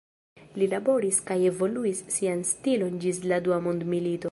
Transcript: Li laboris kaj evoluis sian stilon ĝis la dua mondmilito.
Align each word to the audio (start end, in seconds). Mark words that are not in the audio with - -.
Li 0.61 0.69
laboris 0.71 1.19
kaj 1.27 1.37
evoluis 1.51 2.03
sian 2.15 2.43
stilon 2.55 2.99
ĝis 3.07 3.23
la 3.33 3.43
dua 3.49 3.61
mondmilito. 3.69 4.19